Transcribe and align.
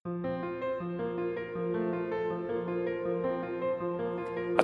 A 0.00 0.08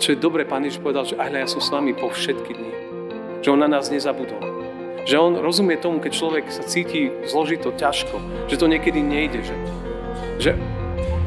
čo 0.01 0.17
je 0.17 0.19
dobre, 0.25 0.49
Pán 0.49 0.65
Ježiš 0.65 0.81
povedal, 0.81 1.05
že 1.05 1.21
aj 1.21 1.29
ja 1.29 1.45
som 1.45 1.61
s 1.61 1.69
vami 1.69 1.93
po 1.93 2.09
všetky 2.09 2.57
dni. 2.57 2.73
Že 3.45 3.53
On 3.53 3.61
na 3.61 3.69
nás 3.69 3.93
nezabudol. 3.93 4.41
Že 5.05 5.17
On 5.21 5.37
rozumie 5.37 5.77
tomu, 5.77 6.01
keď 6.01 6.13
človek 6.17 6.49
sa 6.49 6.65
cíti 6.65 7.13
zložito, 7.29 7.69
ťažko, 7.69 8.17
že 8.49 8.57
to 8.57 8.65
niekedy 8.65 9.05
nejde, 9.05 9.45
že, 9.45 9.53
že 10.41 10.57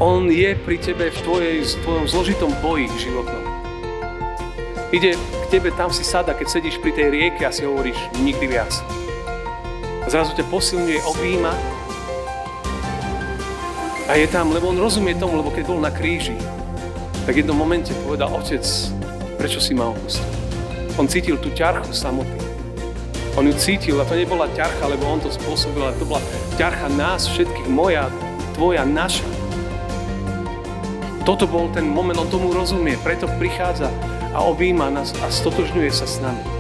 On 0.02 0.26
je 0.26 0.58
pri 0.58 0.82
tebe 0.82 1.14
v 1.14 1.20
tvojej, 1.22 1.62
v 1.62 1.78
tvojom 1.86 2.10
zložitom 2.10 2.50
boji 2.66 2.90
životnom. 2.98 3.46
Ide 4.90 5.22
k 5.22 5.46
tebe, 5.54 5.70
tam 5.78 5.94
si 5.94 6.02
sada, 6.02 6.34
keď 6.34 6.50
sedíš 6.50 6.82
pri 6.82 6.98
tej 6.98 7.14
rieke 7.14 7.46
a 7.46 7.54
si 7.54 7.62
hovoríš 7.62 8.10
nikdy 8.26 8.58
viac. 8.58 8.74
A 10.02 10.10
zrazu 10.10 10.34
ťa 10.34 10.50
posilňuje, 10.50 10.98
objíma 11.06 11.54
a 14.10 14.18
je 14.18 14.26
tam, 14.26 14.50
lebo 14.50 14.74
on 14.74 14.82
rozumie 14.82 15.14
tomu, 15.14 15.38
lebo 15.38 15.54
keď 15.54 15.70
bol 15.70 15.78
na 15.78 15.94
kríži, 15.94 16.34
tak 17.30 17.38
v 17.38 17.46
jednom 17.46 17.54
momente 17.54 17.94
povedal, 18.02 18.34
otec, 18.34 18.66
prečo 19.38 19.62
si 19.62 19.78
ma 19.78 19.94
opustil? 19.94 20.26
On 20.98 21.06
cítil 21.06 21.38
tú 21.38 21.54
ťarchu 21.54 21.94
samoty. 21.94 22.42
On 23.38 23.46
ju 23.46 23.54
cítil 23.54 24.02
a 24.02 24.10
to 24.10 24.18
nebola 24.18 24.50
ťarcha, 24.58 24.90
lebo 24.90 25.06
on 25.06 25.22
to 25.22 25.30
spôsobil, 25.30 25.86
ale 25.86 25.94
to 26.02 26.10
bola 26.10 26.26
ťarcha 26.58 26.90
nás 26.98 27.30
všetkých, 27.30 27.70
moja, 27.70 28.10
tvoja, 28.58 28.82
naša. 28.82 29.30
Toto 31.22 31.46
bol 31.46 31.70
ten 31.70 31.86
moment, 31.86 32.18
on 32.18 32.34
tomu 32.34 32.50
rozumie, 32.50 32.98
preto 33.06 33.30
prichádza 33.38 33.94
a 34.34 34.42
objíma 34.42 34.90
nás 34.90 35.14
a 35.22 35.30
stotožňuje 35.30 35.94
sa 35.94 36.10
s 36.10 36.18
nami. 36.18 36.59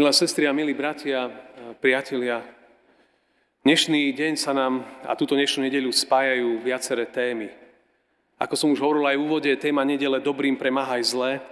Milé 0.00 0.16
sestry 0.16 0.48
a 0.48 0.56
milí 0.56 0.72
bratia, 0.72 1.28
priatelia, 1.76 2.40
Dnešný 3.68 4.16
deň 4.16 4.32
sa 4.32 4.56
nám 4.56 4.80
a 5.04 5.12
túto 5.12 5.36
dnešnú 5.36 5.60
nedeľu 5.60 5.92
spájajú 5.92 6.64
viaceré 6.64 7.04
témy. 7.04 7.52
Ako 8.40 8.56
som 8.56 8.72
už 8.72 8.80
hovoril 8.80 9.04
aj 9.04 9.20
v 9.20 9.24
úvode, 9.28 9.52
téma 9.60 9.84
nedele 9.84 10.16
Dobrým 10.24 10.56
premáhaj 10.56 11.04
zlé 11.04 11.44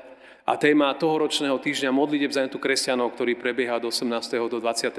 a 0.48 0.56
téma 0.56 0.96
tohoročného 0.96 1.60
týždňa 1.60 1.92
modliteb 1.92 2.32
za 2.32 2.48
tu 2.48 2.56
kresťanov, 2.56 3.12
ktorý 3.20 3.36
prebieha 3.36 3.76
od 3.76 3.92
18. 3.92 4.16
do 4.48 4.56
25. 4.64 4.96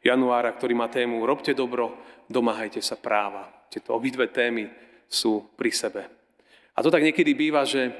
januára, 0.00 0.48
ktorý 0.56 0.72
má 0.72 0.88
tému 0.88 1.20
Robte 1.28 1.52
dobro, 1.52 1.92
domáhajte 2.24 2.80
sa 2.80 2.96
práva. 2.96 3.52
Tieto 3.68 3.92
obidve 3.92 4.32
témy 4.32 4.72
sú 5.12 5.44
pri 5.60 5.76
sebe. 5.76 6.08
A 6.72 6.80
to 6.80 6.88
tak 6.88 7.04
niekedy 7.04 7.36
býva, 7.36 7.68
že, 7.68 7.92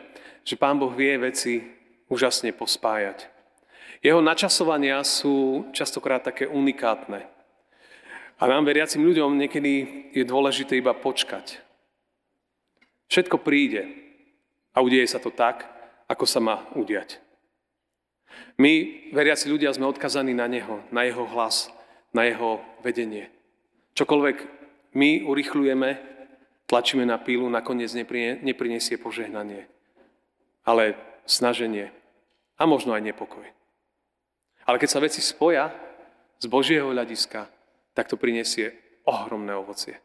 že 0.49 0.57
Pán 0.57 0.81
Boh 0.81 0.97
vie 0.97 1.13
veci 1.21 1.61
úžasne 2.09 2.57
pospájať. 2.57 3.40
Jeho 4.01 4.25
načasovania 4.25 5.05
sú 5.05 5.69
častokrát 5.77 6.25
také 6.25 6.49
unikátne. 6.49 7.29
A 8.41 8.43
nám 8.49 8.65
veriacim 8.65 9.05
ľuďom 9.05 9.37
niekedy 9.37 9.73
je 10.17 10.25
dôležité 10.25 10.81
iba 10.81 10.97
počkať. 10.97 11.61
Všetko 13.13 13.45
príde 13.45 13.85
a 14.73 14.81
udeje 14.81 15.05
sa 15.05 15.21
to 15.21 15.29
tak, 15.29 15.69
ako 16.09 16.25
sa 16.25 16.41
má 16.41 16.65
udiať. 16.73 17.21
My, 18.57 19.05
veriaci 19.13 19.53
ľudia, 19.53 19.75
sme 19.77 19.91
odkazaní 19.93 20.33
na 20.33 20.49
Neho, 20.49 20.81
na 20.89 21.05
Jeho 21.05 21.29
hlas, 21.29 21.69
na 22.17 22.25
Jeho 22.25 22.65
vedenie. 22.81 23.29
Čokoľvek 23.93 24.37
my 24.97 25.29
urychlujeme, 25.29 26.01
tlačíme 26.65 27.05
na 27.05 27.21
pílu, 27.21 27.53
nakoniec 27.53 27.93
neprinesie 28.41 28.97
požehnanie, 28.97 29.69
ale 30.65 30.97
snaženie 31.29 31.93
a 32.57 32.65
možno 32.65 32.97
aj 32.97 33.05
nepokoj. 33.05 33.45
Ale 34.65 34.79
keď 34.79 34.89
sa 34.89 35.03
veci 35.03 35.21
spoja 35.21 35.73
z 36.41 36.47
Božieho 36.49 36.93
hľadiska, 36.93 37.49
tak 37.93 38.09
to 38.09 38.21
prinesie 38.21 38.73
ohromné 39.05 39.53
ovocie. 39.57 39.99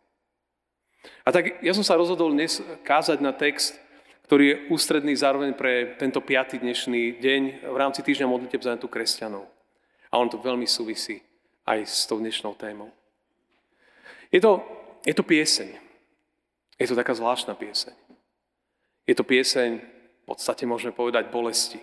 A 1.26 1.30
tak 1.30 1.62
ja 1.62 1.74
som 1.74 1.86
sa 1.86 2.00
rozhodol 2.00 2.34
dnes 2.34 2.62
kázať 2.82 3.22
na 3.22 3.32
text, 3.34 3.78
ktorý 4.26 4.44
je 4.50 4.60
ústredný 4.74 5.14
zároveň 5.14 5.54
pre 5.54 5.94
tento 6.02 6.18
piatý 6.18 6.58
dnešný 6.58 7.22
deň 7.22 7.42
v 7.70 7.78
rámci 7.78 8.02
týždňa 8.02 8.26
modliteb 8.26 8.58
za 8.58 8.74
tu 8.82 8.90
kresťanov. 8.90 9.46
A 10.10 10.18
on 10.18 10.26
to 10.26 10.42
veľmi 10.42 10.66
súvisí 10.66 11.22
aj 11.66 11.86
s 11.86 12.10
tou 12.10 12.18
dnešnou 12.18 12.58
témou. 12.58 12.90
Je 14.34 14.42
to, 14.42 14.66
je 15.06 15.14
to 15.14 15.22
pieseň. 15.22 15.78
Je 16.82 16.88
to 16.90 16.98
taká 16.98 17.14
zvláštna 17.14 17.54
pieseň. 17.54 17.94
Je 19.06 19.14
to 19.14 19.22
pieseň, 19.22 19.78
v 19.78 20.26
podstate 20.26 20.66
môžeme 20.66 20.90
povedať, 20.90 21.30
bolesti. 21.30 21.78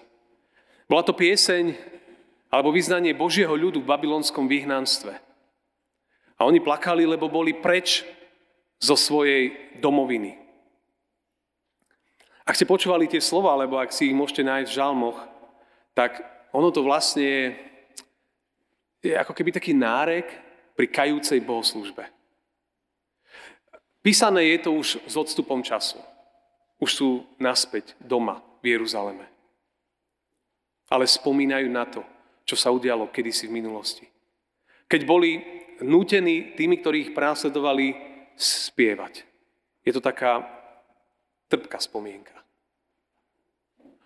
Bola 0.91 1.06
to 1.06 1.14
pieseň 1.14 1.78
alebo 2.52 2.68
vyznanie 2.68 3.16
Božieho 3.16 3.56
ľudu 3.56 3.80
v 3.80 3.88
babylonskom 3.88 4.44
vyhnanstve. 4.44 5.16
A 6.36 6.44
oni 6.44 6.60
plakali, 6.60 7.08
lebo 7.08 7.32
boli 7.32 7.56
preč 7.56 8.04
zo 8.76 8.92
svojej 8.92 9.72
domoviny. 9.80 10.36
Ak 12.44 12.58
ste 12.58 12.68
počúvali 12.68 13.08
tie 13.08 13.24
slova, 13.24 13.56
alebo 13.56 13.80
ak 13.80 13.94
si 13.94 14.12
ich 14.12 14.18
môžete 14.18 14.44
nájsť 14.44 14.68
v 14.68 14.76
žalmoch, 14.76 15.18
tak 15.96 16.20
ono 16.52 16.68
to 16.68 16.84
vlastne 16.84 17.24
je, 17.24 17.44
je 19.00 19.12
ako 19.16 19.32
keby 19.32 19.56
taký 19.56 19.72
nárek 19.72 20.28
pri 20.76 20.90
kajúcej 20.92 21.40
bohoslužbe. 21.40 22.04
Písané 24.02 24.58
je 24.58 24.58
to 24.66 24.70
už 24.74 24.98
s 25.06 25.14
odstupom 25.14 25.62
času. 25.62 25.96
Už 26.82 26.90
sú 26.90 27.08
naspäť 27.38 27.94
doma 28.02 28.42
v 28.58 28.74
Jeruzaleme. 28.74 29.30
Ale 30.90 31.06
spomínajú 31.06 31.70
na 31.70 31.86
to, 31.86 32.02
čo 32.42 32.56
sa 32.58 32.75
udialo 32.75 33.10
kedysi 33.10 33.47
v 33.48 33.56
minulosti. 33.62 34.06
Keď 34.86 35.00
boli 35.08 35.41
nútení 35.82 36.54
tými, 36.54 36.78
ktorí 36.80 37.10
ich 37.10 37.12
prásledovali, 37.16 37.94
spievať. 38.36 39.25
Je 39.82 39.92
to 39.92 40.00
taká 40.00 40.47
trpká 41.50 41.78
spomienka. 41.82 42.34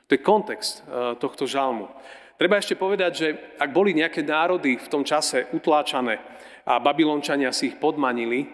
To 0.07 0.15
je 0.15 0.23
kontext 0.23 0.83
eh, 0.83 1.15
tohto 1.19 1.47
žalmu. 1.47 1.91
Treba 2.37 2.61
ešte 2.61 2.77
povedať, 2.77 3.13
že 3.17 3.29
ak 3.57 3.73
boli 3.73 3.97
nejaké 3.97 4.21
národy 4.21 4.77
v 4.77 4.91
tom 4.93 5.03
čase 5.09 5.49
utláčané 5.57 6.21
a 6.69 6.77
Babylončania 6.77 7.49
si 7.49 7.73
ich 7.73 7.81
podmanili, 7.81 8.45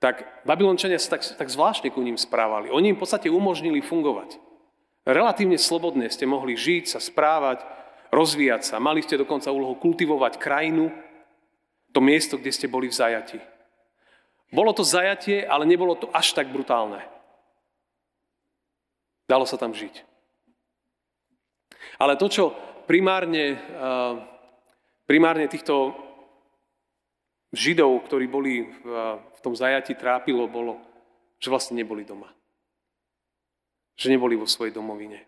tak 0.00 0.24
Babylončania 0.48 0.96
sa 0.96 1.16
tak, 1.16 1.24
tak 1.24 1.48
zvláštne 1.52 1.92
ku 1.92 2.00
ním 2.00 2.16
správali. 2.16 2.72
Oni 2.72 2.92
im 2.92 2.96
v 2.96 3.04
podstate 3.04 3.28
umožnili 3.28 3.84
fungovať. 3.84 4.40
Relatívne 5.04 5.60
slobodne 5.60 6.08
ste 6.08 6.24
mohli 6.24 6.56
žiť, 6.56 6.96
sa 6.96 7.00
správať, 7.00 7.60
rozvíjať 8.14 8.62
sa. 8.62 8.76
Mali 8.78 9.02
ste 9.02 9.18
dokonca 9.18 9.50
úlohu 9.50 9.74
kultivovať 9.74 10.38
krajinu, 10.38 10.94
to 11.90 11.98
miesto, 11.98 12.38
kde 12.38 12.54
ste 12.54 12.70
boli 12.70 12.86
v 12.90 12.94
zajati. 12.94 13.38
Bolo 14.54 14.70
to 14.70 14.86
zajatie, 14.86 15.42
ale 15.42 15.66
nebolo 15.66 15.98
to 15.98 16.06
až 16.14 16.34
tak 16.34 16.50
brutálne. 16.50 17.02
Dalo 19.26 19.46
sa 19.46 19.58
tam 19.58 19.74
žiť. 19.74 20.06
Ale 21.98 22.18
to, 22.18 22.26
čo 22.30 22.44
primárne, 22.86 23.58
eh, 23.58 24.14
primárne 25.06 25.50
týchto 25.50 26.04
Židov, 27.54 28.10
ktorí 28.10 28.26
boli 28.26 28.66
v 28.66 29.38
tom 29.38 29.54
zajati, 29.54 29.94
trápilo, 29.94 30.50
bolo, 30.50 30.82
že 31.38 31.54
vlastne 31.54 31.78
neboli 31.78 32.02
doma. 32.02 32.26
Že 33.94 34.18
neboli 34.18 34.34
vo 34.34 34.50
svojej 34.50 34.74
domovine. 34.74 35.22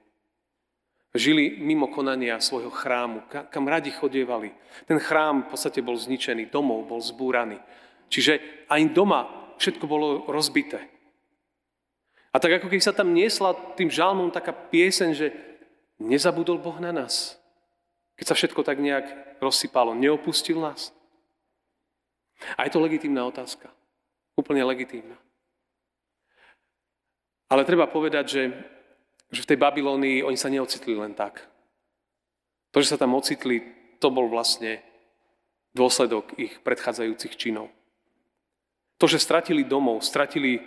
Žili 1.17 1.57
mimo 1.59 1.89
konania 1.89 2.37
svojho 2.41 2.69
chrámu, 2.69 3.25
kam 3.29 3.65
radi 3.65 3.91
chodievali. 3.91 4.53
Ten 4.85 5.01
chrám 5.01 5.49
v 5.49 5.57
podstate 5.57 5.81
bol 5.81 5.97
zničený, 5.97 6.53
domov 6.53 6.85
bol 6.85 7.01
zbúraný. 7.01 7.57
Čiže 8.13 8.39
aj 8.69 8.81
doma 8.93 9.53
všetko 9.57 9.85
bolo 9.89 10.29
rozbité. 10.29 10.85
A 12.31 12.37
tak 12.37 12.61
ako 12.61 12.69
keď 12.69 12.81
sa 12.85 12.93
tam 12.93 13.17
niesla 13.17 13.57
tým 13.81 13.89
žalmom 13.89 14.29
taká 14.29 14.53
pieseň, 14.53 15.11
že 15.17 15.33
nezabudol 15.97 16.61
Boh 16.61 16.77
na 16.77 16.93
nás. 16.93 17.41
Keď 18.21 18.27
sa 18.29 18.37
všetko 18.37 18.61
tak 18.61 18.77
nejak 18.77 19.41
rozsypalo, 19.41 19.97
neopustil 19.97 20.61
nás. 20.61 20.93
A 22.61 22.69
je 22.69 22.73
to 22.77 22.85
legitímna 22.85 23.25
otázka. 23.25 23.73
Úplne 24.37 24.69
legitímna. 24.69 25.17
Ale 27.49 27.65
treba 27.65 27.89
povedať, 27.89 28.25
že 28.29 28.43
že 29.31 29.43
v 29.43 29.51
tej 29.55 29.59
Babilónii 29.59 30.23
oni 30.23 30.39
sa 30.39 30.53
neocitli 30.53 30.95
len 30.95 31.15
tak. 31.15 31.43
To, 32.71 32.79
že 32.83 32.95
sa 32.95 33.01
tam 33.01 33.17
ocitli, 33.17 33.63
to 33.99 34.13
bol 34.13 34.29
vlastne 34.29 34.85
dôsledok 35.73 36.37
ich 36.37 36.61
predchádzajúcich 36.61 37.35
činov. 37.37 37.73
To, 38.97 39.05
že 39.05 39.21
stratili 39.21 39.65
domov, 39.65 40.01
stratili 40.01 40.61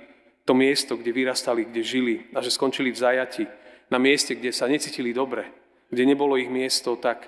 to 0.46 0.54
miesto, 0.54 0.98
kde 0.98 1.14
vyrastali, 1.14 1.66
kde 1.66 1.82
žili 1.82 2.16
a 2.34 2.42
že 2.42 2.54
skončili 2.54 2.94
v 2.94 3.02
zajati, 3.02 3.44
na 3.90 3.98
mieste, 3.98 4.38
kde 4.38 4.54
sa 4.54 4.70
necítili 4.70 5.10
dobre, 5.10 5.50
kde 5.90 6.06
nebolo 6.06 6.38
ich 6.38 6.50
miesto, 6.50 6.94
tak 6.94 7.26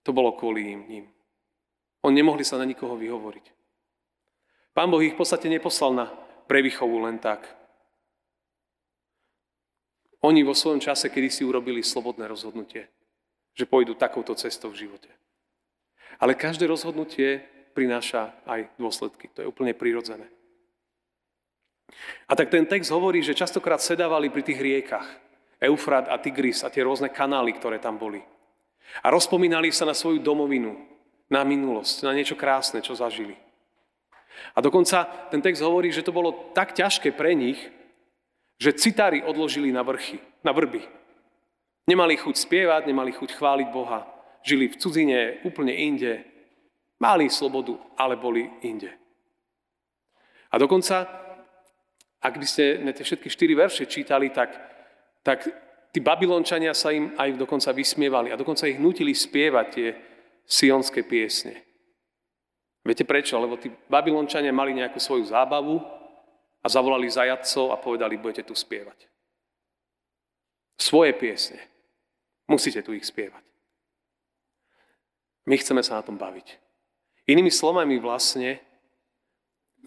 to 0.00 0.16
bolo 0.16 0.32
kvôli 0.32 0.72
im, 0.72 0.82
ním. 0.88 1.06
Oni 2.00 2.16
nemohli 2.16 2.40
sa 2.48 2.56
na 2.56 2.64
nikoho 2.64 2.96
vyhovoriť. 2.96 3.46
Pán 4.72 4.88
Boh 4.88 5.04
ich 5.04 5.12
v 5.12 5.20
podstate 5.20 5.52
neposlal 5.52 5.92
na 5.92 6.06
prevýchovu 6.48 7.04
len 7.04 7.20
tak. 7.20 7.44
Oni 10.20 10.44
vo 10.44 10.52
svojom 10.52 10.80
čase, 10.84 11.08
kedy 11.08 11.28
si 11.32 11.42
urobili 11.48 11.80
slobodné 11.80 12.28
rozhodnutie, 12.28 12.88
že 13.56 13.64
pôjdu 13.64 13.96
takouto 13.96 14.36
cestou 14.36 14.68
v 14.68 14.86
živote. 14.86 15.08
Ale 16.20 16.36
každé 16.36 16.68
rozhodnutie 16.68 17.40
prináša 17.72 18.36
aj 18.44 18.68
dôsledky. 18.76 19.32
To 19.32 19.40
je 19.40 19.48
úplne 19.48 19.72
prirodzené. 19.72 20.28
A 22.28 22.36
tak 22.36 22.52
ten 22.52 22.68
text 22.68 22.92
hovorí, 22.92 23.24
že 23.24 23.34
častokrát 23.34 23.80
sedávali 23.80 24.28
pri 24.28 24.44
tých 24.44 24.60
riekach. 24.60 25.08
Eufrat 25.60 26.08
a 26.08 26.16
Tigris 26.16 26.64
a 26.64 26.72
tie 26.72 26.84
rôzne 26.84 27.12
kanály, 27.12 27.52
ktoré 27.56 27.76
tam 27.76 28.00
boli. 28.00 28.20
A 29.04 29.12
rozpomínali 29.12 29.68
sa 29.72 29.84
na 29.84 29.92
svoju 29.92 30.20
domovinu, 30.20 30.76
na 31.28 31.44
minulosť, 31.44 32.04
na 32.04 32.12
niečo 32.16 32.36
krásne, 32.36 32.80
čo 32.80 32.96
zažili. 32.96 33.36
A 34.56 34.58
dokonca 34.64 35.04
ten 35.28 35.44
text 35.44 35.60
hovorí, 35.60 35.92
že 35.92 36.04
to 36.04 36.16
bolo 36.16 36.52
tak 36.56 36.72
ťažké 36.72 37.12
pre 37.12 37.36
nich, 37.36 37.60
že 38.60 38.76
citári 38.76 39.24
odložili 39.24 39.72
na 39.72 39.80
vrchy, 39.80 40.20
na 40.44 40.52
vrby. 40.52 40.84
Nemali 41.88 42.20
chuť 42.20 42.36
spievať, 42.36 42.84
nemali 42.84 43.16
chuť 43.16 43.32
chváliť 43.32 43.68
Boha. 43.72 44.04
Žili 44.44 44.68
v 44.68 44.76
cudzine, 44.76 45.20
úplne 45.48 45.72
inde. 45.72 46.20
Mali 47.00 47.32
slobodu, 47.32 47.80
ale 47.96 48.20
boli 48.20 48.44
inde. 48.60 48.92
A 50.52 50.60
dokonca, 50.60 51.08
ak 52.20 52.34
by 52.36 52.46
ste 52.46 52.84
tie 52.92 53.04
všetky 53.04 53.32
štyri 53.32 53.56
verše 53.56 53.88
čítali, 53.88 54.28
tak, 54.28 54.52
tak 55.24 55.48
tí 55.88 56.04
Babylončania 56.04 56.76
sa 56.76 56.92
im 56.92 57.16
aj 57.16 57.40
dokonca 57.40 57.72
vysmievali 57.72 58.28
a 58.28 58.36
dokonca 58.36 58.68
ich 58.68 58.76
nutili 58.76 59.16
spievať 59.16 59.66
tie 59.72 59.88
sionské 60.44 61.00
piesne. 61.00 61.64
Viete 62.84 63.08
prečo? 63.08 63.40
Lebo 63.40 63.56
tí 63.56 63.72
Babylončania 63.88 64.52
mali 64.52 64.76
nejakú 64.76 65.00
svoju 65.00 65.32
zábavu 65.32 65.99
a 66.60 66.66
zavolali 66.68 67.08
zajadcov 67.08 67.72
a 67.72 67.80
povedali, 67.80 68.20
budete 68.20 68.44
tu 68.44 68.52
spievať. 68.52 69.08
Svoje 70.76 71.12
piesne. 71.16 71.60
Musíte 72.48 72.82
tu 72.84 72.92
ich 72.96 73.04
spievať. 73.04 73.44
My 75.48 75.56
chceme 75.56 75.80
sa 75.80 76.00
na 76.00 76.02
tom 76.04 76.20
baviť. 76.20 76.60
Inými 77.28 77.52
slovami 77.52 77.96
vlastne, 77.96 78.60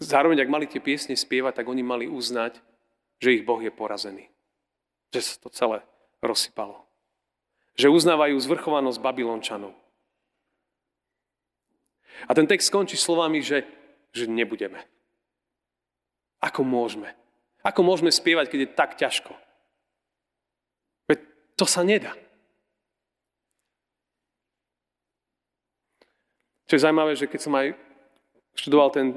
zároveň 0.00 0.42
ak 0.42 0.50
mali 0.50 0.66
tie 0.66 0.82
piesne 0.82 1.14
spievať, 1.14 1.62
tak 1.62 1.66
oni 1.68 1.82
mali 1.84 2.06
uznať, 2.08 2.58
že 3.20 3.34
ich 3.36 3.46
Boh 3.46 3.60
je 3.62 3.70
porazený. 3.70 4.30
Že 5.14 5.20
sa 5.22 5.34
to 5.38 5.48
celé 5.52 5.78
rozsypalo. 6.24 6.82
Že 7.78 7.90
uznávajú 7.90 8.38
zvrchovanosť 8.38 8.98
Babylončanov. 9.02 9.74
A 12.24 12.32
ten 12.32 12.46
text 12.46 12.70
skončí 12.70 12.94
slovami, 12.96 13.42
že, 13.42 13.66
že 14.14 14.30
nebudeme. 14.30 14.80
Ako 16.44 16.60
môžeme? 16.60 17.16
Ako 17.64 17.80
môžeme 17.80 18.12
spievať, 18.12 18.52
keď 18.52 18.60
je 18.60 18.76
tak 18.76 18.90
ťažko? 19.00 19.32
Veď 21.08 21.24
to 21.56 21.64
sa 21.64 21.80
nedá. 21.80 22.12
Čo 26.68 26.76
je 26.76 26.84
zaujímavé, 26.84 27.16
že 27.16 27.24
keď 27.24 27.40
som 27.40 27.54
aj 27.56 27.72
študoval 28.52 28.92
ten 28.92 29.16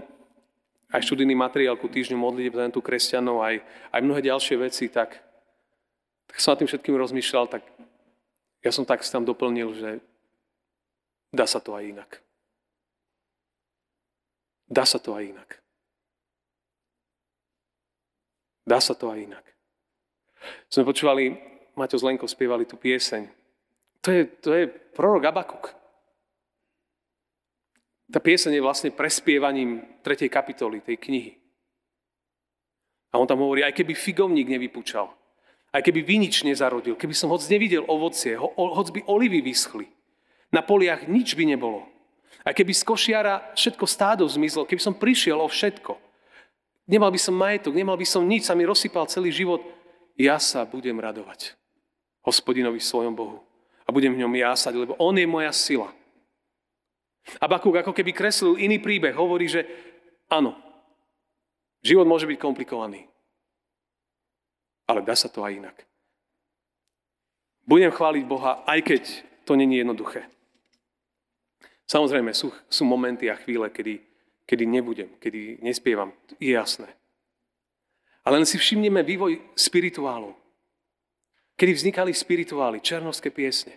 aj 0.88 1.04
študijný 1.04 1.36
materiál 1.36 1.76
ku 1.76 1.92
týždňu 1.92 2.16
modlitieb 2.16 2.56
za 2.56 2.72
tú 2.72 2.80
kresťanov, 2.80 3.44
aj, 3.44 3.60
aj 3.92 4.00
mnohé 4.00 4.24
ďalšie 4.24 4.56
veci, 4.56 4.88
tak, 4.88 5.20
tak 6.32 6.38
som 6.40 6.56
nad 6.56 6.64
tým 6.64 6.70
všetkým 6.72 6.96
rozmýšľal, 6.96 7.52
tak 7.52 7.64
ja 8.64 8.72
som 8.72 8.88
tak 8.88 9.04
tam 9.04 9.28
doplnil, 9.28 9.76
že 9.76 10.00
dá 11.36 11.44
sa 11.44 11.60
to 11.60 11.76
aj 11.76 11.84
inak. 11.92 12.12
Dá 14.72 14.88
sa 14.88 15.00
to 15.00 15.12
aj 15.12 15.28
inak. 15.28 15.60
Dá 18.68 18.84
sa 18.84 18.92
to 18.92 19.08
aj 19.08 19.24
inak. 19.24 19.46
Sme 20.68 20.84
počúvali, 20.84 21.40
Maťo 21.80 21.96
Zlenko 21.96 22.28
spievali 22.28 22.68
tú 22.68 22.76
pieseň. 22.76 23.32
To 24.04 24.10
je, 24.12 24.22
to 24.44 24.52
je 24.52 24.68
prorok 24.68 25.32
Abakuk. 25.32 25.72
Tá 28.12 28.20
pieseň 28.20 28.60
je 28.60 28.64
vlastne 28.64 28.90
prespievaním 28.92 29.84
3. 30.04 30.28
kapitoly 30.28 30.84
tej 30.84 31.00
knihy. 31.00 31.32
A 33.12 33.20
on 33.20 33.28
tam 33.28 33.44
hovorí, 33.44 33.64
aj 33.64 33.76
keby 33.76 33.96
figovník 33.96 34.48
nevypúčal, 34.52 35.12
aj 35.72 35.82
keby 35.84 36.04
vinič 36.04 36.44
nezarodil, 36.44 37.00
keby 37.00 37.16
som 37.16 37.32
hoc 37.32 37.44
nevidel 37.48 37.88
ovocie, 37.88 38.36
ho, 38.36 38.52
hoc 38.52 38.92
by 38.92 39.04
olivy 39.08 39.40
vyschli, 39.44 39.88
na 40.52 40.64
poliach 40.64 41.08
nič 41.08 41.36
by 41.36 41.44
nebolo. 41.48 41.88
A 42.48 42.56
keby 42.56 42.72
z 42.72 42.84
košiara 42.88 43.56
všetko 43.56 43.84
stádo 43.88 44.24
zmizlo, 44.28 44.64
keby 44.64 44.80
som 44.80 44.96
prišiel 44.96 45.40
o 45.40 45.48
všetko, 45.48 46.00
nemal 46.88 47.12
by 47.12 47.20
som 47.20 47.36
majetok, 47.36 47.76
nemal 47.76 48.00
by 48.00 48.08
som 48.08 48.24
nič, 48.24 48.48
sa 48.48 48.56
mi 48.56 48.64
rozsypal 48.64 49.06
celý 49.12 49.30
život, 49.30 49.62
ja 50.18 50.40
sa 50.42 50.66
budem 50.66 50.98
radovať 50.98 51.54
hospodinovi 52.26 52.82
svojom 52.82 53.14
Bohu. 53.14 53.44
A 53.88 53.94
budem 53.94 54.12
v 54.12 54.20
ňom 54.26 54.34
jásať, 54.36 54.74
lebo 54.76 55.00
on 55.00 55.16
je 55.16 55.24
moja 55.24 55.52
sila. 55.56 55.94
A 57.40 57.46
Bakúk 57.48 57.80
ako 57.80 57.96
keby 57.96 58.12
kreslil 58.12 58.60
iný 58.60 58.80
príbeh. 58.80 59.16
Hovorí, 59.16 59.48
že 59.48 59.64
áno, 60.28 60.56
život 61.84 62.08
môže 62.08 62.28
byť 62.28 62.40
komplikovaný. 62.40 63.08
Ale 64.88 65.04
dá 65.04 65.16
sa 65.16 65.32
to 65.32 65.44
aj 65.44 65.56
inak. 65.56 65.78
Budem 67.68 67.92
chváliť 67.92 68.24
Boha, 68.24 68.64
aj 68.64 68.80
keď 68.80 69.04
to 69.44 69.60
není 69.60 69.84
jednoduché. 69.84 70.28
Samozrejme, 71.88 72.32
sú, 72.36 72.52
sú 72.68 72.84
momenty 72.84 73.32
a 73.32 73.40
chvíle, 73.40 73.68
kedy, 73.72 74.04
kedy 74.48 74.64
nebudem, 74.64 75.12
kedy 75.20 75.60
nespievam. 75.60 76.16
Je 76.40 76.56
jasné. 76.56 76.88
Ale 78.24 78.40
len 78.40 78.48
si 78.48 78.56
všimneme 78.56 79.04
vývoj 79.04 79.40
spirituálov. 79.60 80.34
Kedy 81.60 81.72
vznikali 81.74 82.12
spirituály, 82.16 82.80
černovské 82.80 83.28
piesne. 83.28 83.76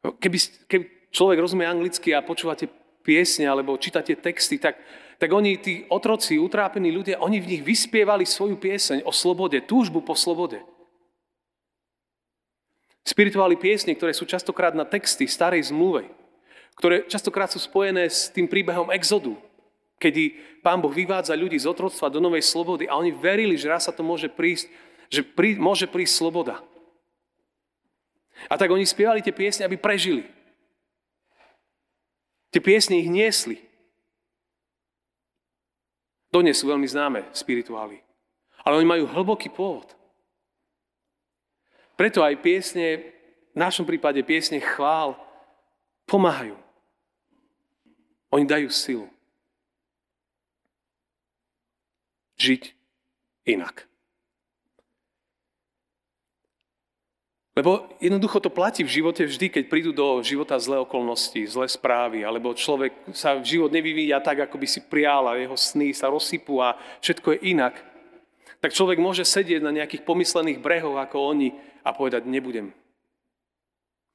Keby, 0.00 0.38
keby, 0.70 0.84
človek 1.10 1.38
rozumie 1.40 1.66
anglicky 1.66 2.14
a 2.14 2.24
počúvate 2.24 2.70
piesne 3.02 3.46
alebo 3.46 3.78
čítate 3.80 4.16
texty, 4.16 4.56
tak, 4.56 4.78
tak 5.18 5.30
oni, 5.32 5.58
tí 5.58 5.84
otroci, 5.90 6.38
utrápení 6.38 6.92
ľudia, 6.94 7.20
oni 7.20 7.42
v 7.42 7.50
nich 7.56 7.62
vyspievali 7.62 8.24
svoju 8.24 8.56
pieseň 8.56 9.02
o 9.04 9.12
slobode, 9.12 9.60
túžbu 9.66 10.02
po 10.02 10.14
slobode. 10.14 10.62
Spirituáli 13.06 13.54
piesne, 13.54 13.94
ktoré 13.94 14.10
sú 14.10 14.26
častokrát 14.26 14.74
na 14.74 14.82
texty 14.82 15.30
starej 15.30 15.70
zmluve, 15.70 16.10
ktoré 16.76 17.08
častokrát 17.08 17.48
sú 17.48 17.56
spojené 17.56 18.04
s 18.06 18.28
tým 18.28 18.44
príbehom 18.44 18.92
exodu, 18.92 19.32
kedy 19.96 20.36
Pán 20.60 20.84
Boh 20.84 20.92
vyvádza 20.92 21.32
ľudí 21.32 21.56
z 21.56 21.64
otroctva 21.64 22.12
do 22.12 22.20
novej 22.20 22.44
slobody 22.44 22.84
a 22.84 23.00
oni 23.00 23.16
verili, 23.16 23.56
že 23.56 23.72
raz 23.72 23.88
sa 23.88 23.92
to 23.96 24.04
môže 24.04 24.28
prísť, 24.28 24.68
že 25.08 25.24
prí, 25.24 25.56
môže 25.56 25.88
prísť 25.88 26.20
sloboda. 26.20 26.60
A 28.52 28.60
tak 28.60 28.68
oni 28.68 28.84
spievali 28.84 29.24
tie 29.24 29.32
piesne, 29.32 29.64
aby 29.64 29.80
prežili. 29.80 30.28
Tie 32.52 32.60
piesne 32.60 33.00
ich 33.00 33.08
niesli. 33.08 33.64
Dodnes 36.28 36.60
sú 36.60 36.68
veľmi 36.68 36.84
známe 36.84 37.24
spirituály. 37.32 38.04
Ale 38.60 38.76
oni 38.76 38.86
majú 38.86 39.04
hlboký 39.08 39.48
pôvod. 39.48 39.96
Preto 41.96 42.20
aj 42.20 42.36
piesne, 42.44 43.16
v 43.54 43.56
našom 43.56 43.88
prípade 43.88 44.20
piesne 44.20 44.60
chvál, 44.60 45.16
pomáhajú. 46.04 46.65
Oni 48.36 48.44
dajú 48.44 48.68
silu. 48.68 49.08
Žiť 52.36 52.76
inak. 53.48 53.88
Lebo 57.56 57.88
jednoducho 57.96 58.36
to 58.44 58.52
platí 58.52 58.84
v 58.84 58.92
živote 59.00 59.24
vždy, 59.24 59.48
keď 59.48 59.64
prídu 59.72 59.88
do 59.96 60.20
života 60.20 60.60
zlé 60.60 60.76
okolnosti, 60.76 61.40
zlé 61.48 61.64
správy, 61.72 62.20
alebo 62.20 62.52
človek 62.52 62.92
sa 63.16 63.40
život 63.40 63.72
nevyvíja 63.72 64.20
tak, 64.20 64.44
ako 64.44 64.60
by 64.60 64.68
si 64.68 64.84
prial 64.84 65.24
a 65.24 65.40
jeho 65.40 65.56
sny 65.56 65.96
sa 65.96 66.12
rozsypú 66.12 66.60
a 66.60 66.76
všetko 67.00 67.32
je 67.32 67.56
inak. 67.56 67.80
Tak 68.60 68.76
človek 68.76 69.00
môže 69.00 69.24
sedieť 69.24 69.64
na 69.64 69.72
nejakých 69.72 70.04
pomyslených 70.04 70.60
brehoch 70.60 71.00
ako 71.00 71.32
oni 71.32 71.56
a 71.80 71.96
povedať, 71.96 72.28
nebudem. 72.28 72.76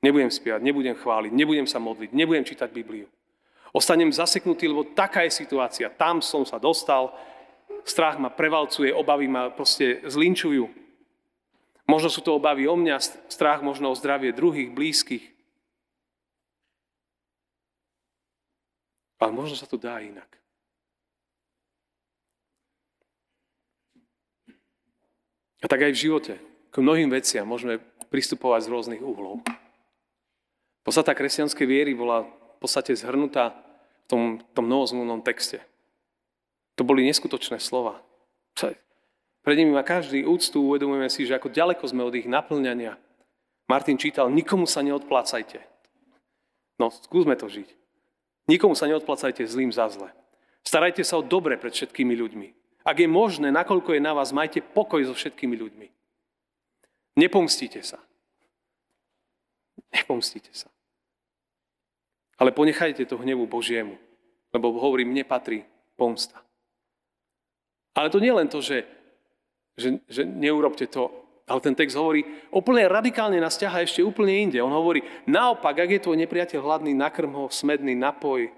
Nebudem 0.05 0.29
spievať, 0.29 0.61
nebudem 0.61 0.93
chváliť, 0.93 1.33
nebudem 1.33 1.65
sa 1.65 1.81
modliť, 1.81 2.13
nebudem 2.13 2.45
čítať 2.45 2.69
Bibliu. 2.69 3.09
Ostanem 3.71 4.11
zaseknutý, 4.11 4.67
lebo 4.67 4.83
taká 4.83 5.23
je 5.23 5.31
situácia. 5.31 5.87
Tam 5.87 6.19
som 6.19 6.43
sa 6.43 6.59
dostal, 6.59 7.15
strach 7.87 8.19
ma 8.19 8.27
prevalcuje, 8.27 8.91
obavy 8.91 9.31
ma 9.31 9.47
proste 9.47 10.03
zlinčujú. 10.03 10.67
Možno 11.87 12.07
sú 12.11 12.19
to 12.23 12.35
obavy 12.35 12.67
o 12.67 12.75
mňa, 12.75 13.27
strach 13.31 13.63
možno 13.63 13.91
o 13.91 13.99
zdravie 13.99 14.35
druhých, 14.35 14.71
blízkych. 14.71 15.23
Ale 19.19 19.31
možno 19.31 19.55
sa 19.55 19.67
to 19.67 19.79
dá 19.79 19.99
inak. 20.03 20.27
A 25.61 25.65
tak 25.69 25.85
aj 25.85 25.93
v 25.93 26.01
živote. 26.09 26.33
K 26.73 26.75
mnohým 26.81 27.11
veciam 27.13 27.45
môžeme 27.45 27.77
pristupovať 28.09 28.65
z 28.65 28.71
rôznych 28.71 29.03
uhlov. 29.03 29.45
Podsata 30.81 31.13
kresťanskej 31.13 31.67
viery 31.69 31.93
bola 31.93 32.25
podstate 32.61 32.93
zhrnutá 32.93 33.57
v 33.57 34.05
tom, 34.05 34.21
tom 34.53 34.65
novozmluvnom 34.69 35.25
texte. 35.25 35.61
To 36.77 36.85
boli 36.85 37.05
neskutočné 37.09 37.57
slova. 37.57 37.99
Pred 39.41 39.57
nimi 39.57 39.73
má 39.73 39.81
každý 39.81 40.21
úctu, 40.21 40.61
uvedomujeme 40.61 41.09
si, 41.09 41.25
že 41.25 41.33
ako 41.33 41.49
ďaleko 41.49 41.81
sme 41.89 42.05
od 42.05 42.13
ich 42.13 42.29
naplňania. 42.29 42.93
Martin 43.65 43.97
čítal, 43.97 44.29
nikomu 44.29 44.69
sa 44.69 44.85
neodplácajte. 44.85 45.57
No, 46.77 46.93
skúsme 46.93 47.33
to 47.33 47.49
žiť. 47.49 47.69
Nikomu 48.45 48.77
sa 48.77 48.85
neodplácajte 48.85 49.41
zlým 49.49 49.73
za 49.73 49.89
zle. 49.89 50.13
Starajte 50.61 51.01
sa 51.01 51.17
o 51.17 51.25
dobre 51.25 51.57
pred 51.57 51.73
všetkými 51.73 52.13
ľuďmi. 52.13 52.47
Ak 52.85 52.97
je 52.97 53.09
možné, 53.09 53.49
nakoľko 53.53 53.97
je 53.97 54.01
na 54.01 54.13
vás, 54.13 54.33
majte 54.33 54.61
pokoj 54.61 55.01
so 55.05 55.13
všetkými 55.13 55.57
ľuďmi. 55.57 55.87
Nepomstíte 57.17 57.81
sa. 57.81 58.01
Nepomstíte 59.93 60.53
sa. 60.53 60.69
Ale 62.41 62.50
ponechajte 62.50 63.05
to 63.05 63.21
hnevu 63.21 63.45
Božiemu, 63.45 64.01
lebo 64.50 64.74
hovorím, 64.74 65.13
mne 65.13 65.29
patrí 65.29 65.62
pomsta. 65.93 66.41
Ale 67.93 68.10
to 68.10 68.17
nie 68.17 68.33
len 68.33 68.50
to, 68.50 68.57
že, 68.65 68.81
že, 69.77 70.01
že 70.10 70.25
neurobte 70.25 70.89
to, 70.89 71.13
ale 71.45 71.62
ten 71.62 71.77
text 71.77 71.93
hovorí, 71.93 72.25
úplne 72.50 72.89
radikálne 72.89 73.38
nás 73.38 73.62
ťaha 73.62 73.86
ešte 73.86 74.01
úplne 74.01 74.50
inde. 74.50 74.57
On 74.63 74.74
hovorí, 74.74 75.05
naopak, 75.29 75.86
ak 75.86 75.89
je 75.93 76.03
tvoj 76.07 76.17
nepriateľ 76.17 76.60
hladný, 76.65 76.98
nakrm 76.98 77.29
ho, 77.36 77.45
smedný 77.51 77.93
napoj, 77.93 78.50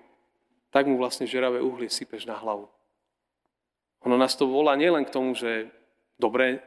tak 0.69 0.87
mu 0.87 0.95
vlastne 0.95 1.27
žeravé 1.27 1.59
uhlie 1.59 1.91
sypeš 1.91 2.23
na 2.23 2.39
hlavu. 2.39 2.71
Ono 4.07 4.15
nás 4.15 4.37
to 4.39 4.47
volá 4.47 4.79
nielen 4.79 5.03
k 5.03 5.13
tomu, 5.13 5.35
že 5.35 5.67
dobre, 6.15 6.63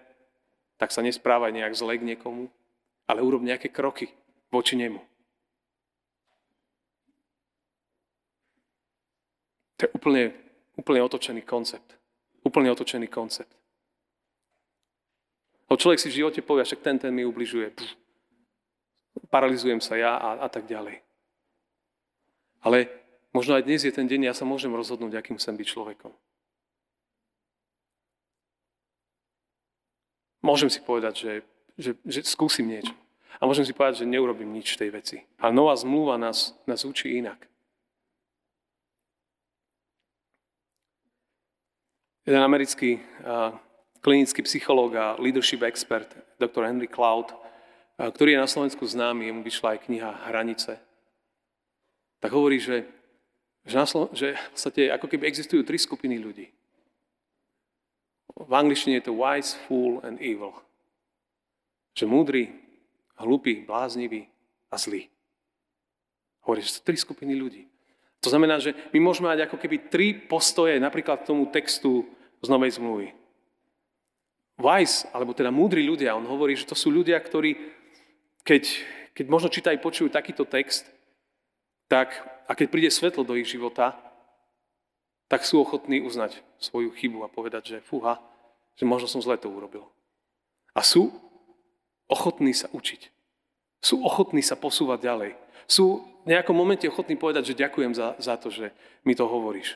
tak 0.77 0.93
sa 0.93 1.01
nesprávaj 1.01 1.55
nejak 1.55 1.73
zle 1.73 1.97
k 1.97 2.05
niekomu, 2.05 2.53
ale 3.09 3.25
urob 3.25 3.41
nejaké 3.41 3.73
kroky 3.73 4.13
voči 4.53 4.77
nemu. 4.77 5.01
To 9.77 9.81
je 9.85 9.91
úplne, 9.93 10.33
úplne 10.77 11.01
otočený 11.05 11.43
koncept. 11.45 11.97
Úplne 12.45 12.73
otočený 12.73 13.09
koncept. 13.13 13.53
Lebo 15.67 15.77
človek 15.77 15.99
si 15.99 16.09
v 16.09 16.19
živote 16.23 16.41
povie, 16.47 16.65
však 16.65 16.81
ten, 16.81 16.97
ten 16.97 17.13
mi 17.13 17.27
ubližuje. 17.27 17.75
Pff, 17.75 17.93
paralizujem 19.29 19.83
sa 19.83 19.99
ja 19.99 20.15
a, 20.17 20.47
a 20.47 20.49
tak 20.49 20.65
ďalej. 20.71 21.03
Ale 22.63 22.89
možno 23.35 23.59
aj 23.59 23.67
dnes 23.67 23.83
je 23.83 23.93
ten 23.93 24.07
deň, 24.07 24.31
ja 24.31 24.35
sa 24.35 24.47
môžem 24.47 24.73
rozhodnúť, 24.73 25.19
akým 25.19 25.37
chcem 25.37 25.59
byť 25.59 25.67
človekom. 25.67 26.13
Môžem 30.47 30.71
si 30.71 30.79
povedať, 30.79 31.15
že, 31.19 31.33
že, 31.75 31.91
že 32.07 32.21
skúsim 32.23 32.71
niečo. 32.71 32.95
A 33.37 33.45
môžem 33.45 33.67
si 33.67 33.75
povedať, 33.75 34.07
že 34.07 34.09
neurobím 34.09 34.55
nič 34.55 34.79
v 34.79 34.87
tej 34.87 34.91
veci. 34.95 35.17
A 35.43 35.51
nová 35.51 35.75
zmluva 35.75 36.17
nás, 36.17 36.55
nás 36.65 36.87
učí 36.87 37.19
inak. 37.19 37.37
Jeden 42.27 42.43
americký 42.43 42.99
klinický 44.03 44.43
psychológ 44.43 44.99
a 44.99 45.15
leadership 45.23 45.63
expert, 45.63 46.11
doktor 46.43 46.67
Henry 46.67 46.91
Cloud, 46.91 47.31
ktorý 47.95 48.35
je 48.35 48.43
na 48.43 48.51
Slovensku 48.51 48.83
známy, 48.83 49.31
mu 49.31 49.47
vyšla 49.47 49.79
aj 49.79 49.87
kniha 49.87 50.11
Hranice, 50.27 50.75
tak 52.19 52.35
hovorí, 52.35 52.59
že, 52.59 52.83
že, 53.63 53.79
na 53.79 53.87
Slo- 53.87 54.11
že 54.11 54.35
v 54.35 54.49
podstate 54.51 54.83
ako 54.91 55.07
keby 55.07 55.31
existujú 55.31 55.63
tri 55.63 55.79
skupiny 55.79 56.19
ľudí. 56.19 56.51
V 58.35 58.53
angličtine 58.53 58.99
je 58.99 59.07
to 59.07 59.15
wise, 59.15 59.55
fool 59.71 60.03
and 60.03 60.19
evil. 60.19 60.51
Že 61.95 62.11
múdry, 62.11 62.51
hlupý, 63.23 63.63
bláznivý 63.63 64.27
a 64.67 64.75
zlý. 64.75 65.07
Hovorí, 66.43 66.59
že 66.59 66.75
sú 66.75 66.81
tri 66.83 66.99
skupiny 66.99 67.39
ľudí. 67.39 67.71
To 68.27 68.35
znamená, 68.35 68.59
že 68.59 68.75
my 68.91 68.99
môžeme 68.99 69.31
mať 69.31 69.47
ako 69.47 69.57
keby 69.63 69.77
tri 69.87 70.11
postoje 70.11 70.83
napríklad 70.83 71.23
k 71.23 71.29
tomu 71.31 71.47
textu 71.55 72.03
z 72.47 72.53
Novej 72.55 72.79
zmluvy. 72.79 73.09
Wise, 74.57 75.05
alebo 75.13 75.37
teda 75.37 75.53
múdri 75.53 75.85
ľudia, 75.85 76.17
on 76.17 76.25
hovorí, 76.25 76.57
že 76.57 76.65
to 76.65 76.79
sú 76.79 76.89
ľudia, 76.89 77.21
ktorí, 77.21 77.59
keď, 78.41 78.63
keď 79.13 79.27
možno 79.29 79.53
čítajú, 79.53 79.77
počujú 79.83 80.09
takýto 80.09 80.49
text, 80.49 80.89
tak 81.91 82.15
a 82.49 82.55
keď 82.55 82.67
príde 82.71 82.91
svetlo 82.95 83.27
do 83.27 83.37
ich 83.37 83.51
života, 83.51 83.99
tak 85.27 85.43
sú 85.43 85.61
ochotní 85.61 86.01
uznať 86.01 86.41
svoju 86.63 86.95
chybu 86.95 87.27
a 87.27 87.29
povedať, 87.29 87.77
že 87.77 87.85
fúha, 87.85 88.23
že 88.79 88.87
možno 88.87 89.11
som 89.11 89.21
zle 89.21 89.35
to 89.37 89.51
urobil. 89.51 89.91
A 90.73 90.81
sú 90.87 91.11
ochotní 92.07 92.55
sa 92.55 92.71
učiť. 92.71 93.11
Sú 93.83 94.01
ochotní 94.07 94.41
sa 94.41 94.55
posúvať 94.55 95.03
ďalej. 95.03 95.31
Sú 95.67 96.07
v 96.23 96.31
nejakom 96.31 96.55
momente 96.55 96.87
ochotní 96.87 97.19
povedať, 97.19 97.53
že 97.53 97.59
ďakujem 97.59 97.93
za, 97.93 98.15
za 98.23 98.39
to, 98.39 98.49
že 98.49 98.71
mi 99.03 99.19
to 99.19 99.27
hovoríš. 99.27 99.75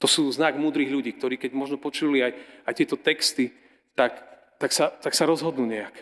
To 0.00 0.08
sú 0.08 0.32
znak 0.32 0.56
múdrych 0.56 0.88
ľudí, 0.88 1.12
ktorí 1.12 1.36
keď 1.36 1.52
možno 1.52 1.76
počuli 1.76 2.24
aj, 2.24 2.32
aj 2.64 2.74
tieto 2.74 2.96
texty, 2.96 3.52
tak, 3.92 4.16
tak, 4.56 4.72
sa, 4.72 4.88
tak 4.88 5.12
sa 5.12 5.28
rozhodnú 5.28 5.68
nejak. 5.68 5.92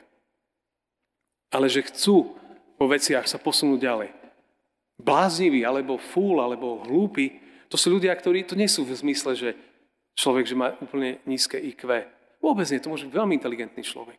Ale 1.51 1.67
že 1.67 1.83
chcú 1.91 2.39
vo 2.79 2.87
veciach 2.87 3.27
sa 3.27 3.43
posunúť 3.43 3.81
ďalej. 3.83 4.11
Bláznivý, 5.03 5.67
alebo 5.67 5.99
fúl, 5.99 6.39
alebo 6.39 6.87
hlúpy, 6.87 7.43
to 7.67 7.75
sú 7.75 7.99
ľudia, 7.99 8.15
ktorí, 8.15 8.47
to 8.47 8.55
nie 8.55 8.71
sú 8.71 8.87
v 8.87 8.95
zmysle, 8.95 9.35
že 9.35 9.51
človek, 10.15 10.47
že 10.47 10.59
má 10.59 10.75
úplne 10.79 11.19
nízke 11.27 11.59
IQ. 11.59 11.91
Vôbec 12.39 12.71
nie, 12.71 12.79
to 12.79 12.91
môže 12.91 13.07
byť 13.11 13.15
veľmi 13.19 13.35
inteligentný 13.35 13.83
človek. 13.83 14.19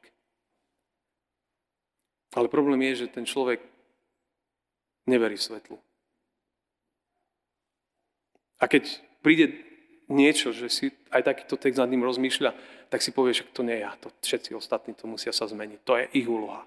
Ale 2.35 2.51
problém 2.51 2.83
je, 2.91 3.05
že 3.05 3.15
ten 3.15 3.25
človek 3.25 3.63
neverí 5.07 5.39
svetlu. 5.39 5.79
A 8.59 8.67
keď 8.67 8.85
príde 9.23 9.68
niečo, 10.09 10.49
že 10.51 10.67
si 10.67 10.85
aj 11.13 11.21
takýto 11.23 11.55
text 11.55 11.77
nad 11.77 11.89
ním 11.89 12.03
rozmýšľa, 12.03 12.51
tak 12.89 13.05
si 13.05 13.13
povie, 13.13 13.37
že 13.37 13.45
to 13.53 13.61
nie 13.61 13.77
ja, 13.77 13.93
to 14.01 14.09
všetci 14.25 14.57
ostatní 14.57 14.97
to 14.97 15.05
musia 15.05 15.29
sa 15.29 15.45
zmeniť. 15.45 15.79
To 15.85 15.93
je 15.95 16.05
ich 16.17 16.27
úloha. 16.27 16.65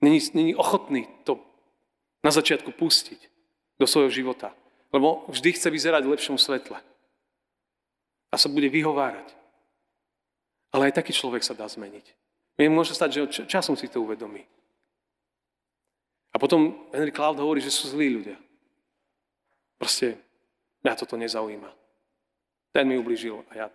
Není, 0.00 0.20
není 0.32 0.52
ochotný 0.56 1.08
to 1.24 1.40
na 2.24 2.32
začiatku 2.32 2.72
pustiť 2.72 3.20
do 3.76 3.86
svojho 3.86 4.10
života. 4.10 4.56
Lebo 4.88 5.28
vždy 5.28 5.52
chce 5.52 5.68
vyzerať 5.68 6.02
v 6.04 6.12
lepšom 6.16 6.40
svetle. 6.40 6.80
A 8.32 8.34
sa 8.40 8.48
bude 8.48 8.72
vyhovárať. 8.72 9.28
Ale 10.72 10.90
aj 10.90 10.96
taký 10.98 11.12
človek 11.12 11.44
sa 11.44 11.54
dá 11.54 11.68
zmeniť. 11.68 12.04
Mne 12.58 12.74
môže 12.74 12.94
stať, 12.96 13.10
že 13.30 13.46
časom 13.46 13.76
si 13.76 13.90
to 13.90 14.02
uvedomí. 14.02 14.46
A 16.34 16.36
potom 16.38 16.74
Henry 16.90 17.14
Cloud 17.14 17.38
hovorí, 17.38 17.62
že 17.62 17.70
sú 17.70 17.90
zlí 17.90 18.10
ľudia. 18.10 18.38
Proste 19.78 20.18
Mňa 20.84 20.94
toto 21.00 21.16
nezaujíma. 21.16 21.72
Ten 22.70 22.84
mi 22.84 23.00
ubližil 23.00 23.40
a 23.48 23.52
ja 23.56 23.66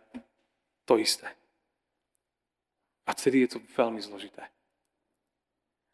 to 0.86 1.02
isté. 1.02 1.26
A 3.10 3.18
vtedy 3.18 3.50
je 3.50 3.58
to 3.58 3.60
veľmi 3.74 3.98
zložité. 3.98 4.46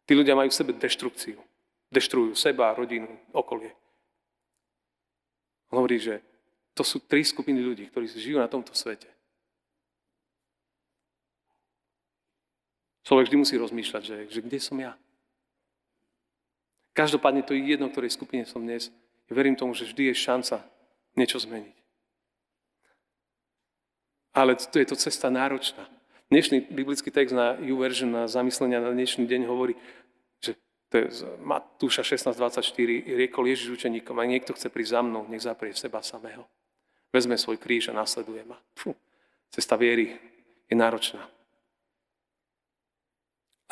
Tí 0.04 0.12
ľudia 0.12 0.36
majú 0.36 0.52
v 0.52 0.58
sebe 0.60 0.76
deštrukciu. 0.76 1.40
Deštrujú 1.88 2.36
seba, 2.36 2.76
rodinu, 2.76 3.08
okolie. 3.32 3.72
On 5.72 5.80
hovorí, 5.80 5.96
že 5.96 6.20
to 6.76 6.84
sú 6.84 7.00
tri 7.00 7.24
skupiny 7.24 7.58
ľudí, 7.64 7.88
ktorí 7.88 8.06
žijú 8.06 8.36
na 8.36 8.46
tomto 8.46 8.76
svete. 8.76 9.08
Človek 13.06 13.30
vždy 13.30 13.38
musí 13.38 13.54
rozmýšľať, 13.56 14.02
že, 14.02 14.16
že 14.28 14.40
kde 14.42 14.58
som 14.60 14.76
ja. 14.76 14.98
Každopádne 16.92 17.46
to 17.46 17.54
je 17.54 17.62
jedno, 17.64 17.86
ktorej 17.88 18.12
skupine 18.12 18.42
som 18.44 18.60
dnes. 18.60 18.90
Ja 19.30 19.32
verím 19.32 19.54
tomu, 19.54 19.72
že 19.72 19.86
vždy 19.86 20.10
je 20.10 20.14
šanca 20.26 20.56
niečo 21.16 21.40
zmeniť. 21.40 21.76
Ale 24.36 24.52
to 24.60 24.76
je 24.76 24.86
to 24.86 24.96
cesta 25.00 25.32
náročná. 25.32 25.88
Dnešný 26.28 26.68
biblický 26.68 27.08
text 27.08 27.32
na 27.32 27.56
YouVersion, 27.56 28.12
na 28.12 28.28
zamyslenia 28.28 28.84
na 28.84 28.92
dnešný 28.92 29.24
deň 29.24 29.48
hovorí, 29.48 29.72
že 30.44 30.60
to 30.92 30.94
je 31.00 31.04
z 31.08 31.20
Matúša 31.40 32.04
16.24, 32.04 33.16
riekol 33.16 33.48
Ježiš 33.48 33.80
učeníkom, 33.80 34.12
ak 34.12 34.28
niekto 34.28 34.52
chce 34.52 34.68
prísť 34.68 34.92
za 34.92 35.00
mnou, 35.00 35.24
nech 35.24 35.40
zaprie 35.40 35.72
seba 35.72 36.04
samého. 36.04 36.44
Vezme 37.14 37.40
svoj 37.40 37.56
kríž 37.56 37.88
a 37.88 37.96
nasleduje 37.96 38.44
ma. 38.44 38.60
Fú, 38.76 38.92
cesta 39.48 39.78
viery 39.80 40.20
je 40.68 40.76
náročná. 40.76 41.24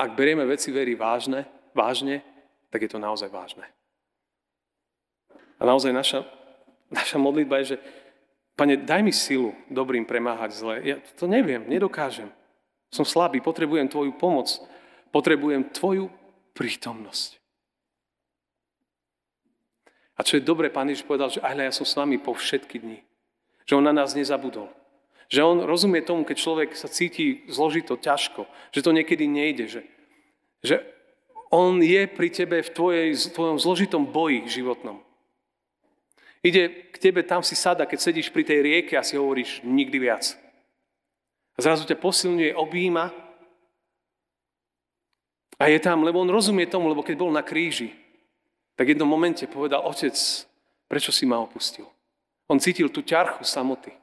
Ak 0.01 0.17
berieme 0.17 0.49
veci 0.49 0.73
viery 0.73 0.97
vážne, 0.97 1.45
vážne, 1.77 2.25
tak 2.73 2.83
je 2.87 2.91
to 2.91 2.99
naozaj 3.03 3.29
vážne. 3.29 3.67
A 5.59 5.63
naozaj 5.63 5.93
naša 5.93 6.25
Naša 6.95 7.19
modlitba 7.19 7.59
je, 7.63 7.75
že 7.75 7.79
Pane, 8.55 8.79
daj 8.79 9.03
mi 9.03 9.11
silu 9.11 9.51
dobrým 9.67 10.07
premáhať 10.07 10.55
zle. 10.55 10.75
Ja 10.87 10.97
to 11.19 11.27
neviem, 11.27 11.67
nedokážem. 11.67 12.31
Som 12.95 13.03
slabý, 13.03 13.43
potrebujem 13.43 13.91
Tvoju 13.91 14.15
pomoc. 14.15 14.47
Potrebujem 15.11 15.67
Tvoju 15.75 16.07
prítomnosť. 16.55 17.43
A 20.15 20.23
čo 20.23 20.39
je 20.39 20.47
dobré, 20.47 20.71
Pán 20.71 20.87
Ježiš 20.87 21.03
povedal, 21.03 21.35
že 21.35 21.43
aj 21.43 21.55
ja 21.59 21.75
som 21.75 21.83
s 21.83 21.99
vami 21.99 22.23
po 22.23 22.31
všetky 22.31 22.79
dni. 22.79 23.03
Že 23.67 23.83
On 23.83 23.85
na 23.91 23.91
nás 23.91 24.15
nezabudol. 24.15 24.71
Že 25.27 25.41
On 25.43 25.59
rozumie 25.67 26.07
tomu, 26.07 26.23
keď 26.23 26.37
človek 26.39 26.71
sa 26.79 26.87
cíti 26.87 27.43
zložito, 27.51 27.99
ťažko. 27.99 28.47
Že 28.71 28.81
to 28.87 28.91
niekedy 28.95 29.27
nejde. 29.27 29.67
Že, 29.67 29.83
že 30.63 30.77
On 31.51 31.83
je 31.83 32.07
pri 32.07 32.31
tebe 32.31 32.63
v, 32.63 32.71
tvojej, 32.71 33.09
v 33.19 33.35
tvojom 33.35 33.59
zložitom 33.59 34.07
boji 34.07 34.47
životnom. 34.47 35.03
Ide 36.45 36.93
k 36.93 36.97
tebe, 37.01 37.25
tam 37.25 37.41
si 37.41 37.57
sada, 37.57 37.89
keď 37.89 37.99
sedíš 38.05 38.29
pri 38.29 38.45
tej 38.45 38.61
rieke 38.61 38.95
a 39.01 39.07
si 39.07 39.17
hovoríš 39.17 39.65
nikdy 39.65 39.97
viac. 39.97 40.37
A 41.57 41.65
zrazu 41.65 41.89
ťa 41.89 41.97
posilňuje, 41.97 42.53
objíma 42.53 43.25
A 45.59 45.71
je 45.71 45.79
tam, 45.79 46.03
lebo 46.03 46.21
on 46.21 46.31
rozumie 46.31 46.67
tomu, 46.67 46.91
lebo 46.91 47.07
keď 47.07 47.15
bol 47.15 47.31
na 47.31 47.43
kríži, 47.43 47.95
tak 48.75 48.91
v 48.91 48.99
jednom 48.99 49.07
momente 49.07 49.47
povedal, 49.47 49.87
otec, 49.87 50.15
prečo 50.91 51.15
si 51.15 51.25
ma 51.25 51.39
opustil? 51.39 51.87
On 52.51 52.59
cítil 52.59 52.91
tú 52.91 53.01
ťarchu 53.01 53.47
samoty. 53.47 53.95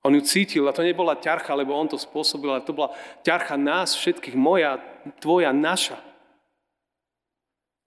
On 0.00 0.14
ju 0.14 0.22
cítil 0.24 0.64
a 0.64 0.72
to 0.72 0.80
nebola 0.80 1.18
ťarcha, 1.18 1.52
lebo 1.52 1.76
on 1.76 1.90
to 1.90 2.00
spôsobil, 2.00 2.48
ale 2.48 2.64
to 2.64 2.72
bola 2.72 2.94
ťarcha 3.20 3.58
nás 3.60 3.92
všetkých, 3.92 4.32
moja, 4.32 4.80
tvoja, 5.20 5.52
naša. 5.52 6.00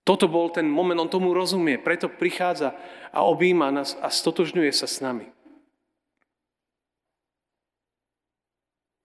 Toto 0.04 0.28
bol 0.28 0.52
ten 0.52 0.68
moment, 0.68 1.00
on 1.00 1.08
tomu 1.08 1.32
rozumie, 1.32 1.80
preto 1.80 2.12
prichádza 2.12 2.76
a 3.16 3.24
objíma 3.24 3.72
nás 3.72 3.96
a 4.04 4.12
stotožňuje 4.12 4.72
sa 4.76 4.84
s 4.84 5.00
nami. 5.00 5.32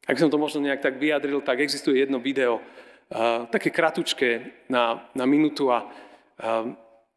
Ak 0.08 0.18
som 0.18 0.32
to 0.32 0.40
možno 0.40 0.64
nejak 0.64 0.82
tak 0.82 0.98
vyjadril, 0.98 1.38
tak 1.44 1.62
existuje 1.62 2.02
jedno 2.02 2.18
video, 2.18 2.58
uh, 2.58 3.46
také 3.46 3.70
kratučké 3.70 4.64
na, 4.66 5.06
na 5.14 5.22
minútu 5.28 5.70
a 5.70 5.86
uh, 5.86 6.72